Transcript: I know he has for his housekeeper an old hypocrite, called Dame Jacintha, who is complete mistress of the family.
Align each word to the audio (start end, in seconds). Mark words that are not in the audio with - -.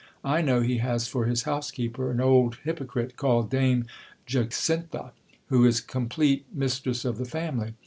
I 0.25 0.41
know 0.41 0.61
he 0.61 0.79
has 0.79 1.07
for 1.07 1.25
his 1.25 1.43
housekeeper 1.43 2.09
an 2.09 2.19
old 2.19 2.55
hypocrite, 2.63 3.15
called 3.17 3.51
Dame 3.51 3.85
Jacintha, 4.25 5.11
who 5.49 5.63
is 5.63 5.79
complete 5.79 6.43
mistress 6.51 7.05
of 7.05 7.19
the 7.19 7.25
family. 7.25 7.75